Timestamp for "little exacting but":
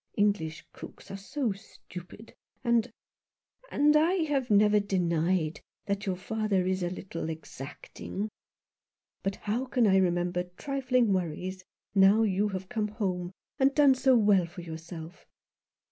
6.89-9.35